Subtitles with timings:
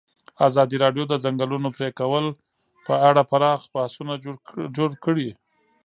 [0.47, 2.25] ازادي راډیو د د ځنګلونو پرېکول
[2.85, 4.13] په اړه پراخ بحثونه
[4.77, 5.29] جوړ کړي.